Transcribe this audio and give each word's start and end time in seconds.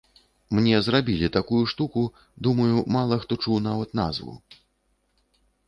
Мне 0.59 0.77
зрабілі 0.87 1.27
такую 1.35 1.59
штуку, 1.73 2.01
думаю, 2.49 2.77
мала 2.97 3.15
хто 3.27 3.39
чуў 3.45 3.63
нават 3.69 3.89
назву. 4.03 4.33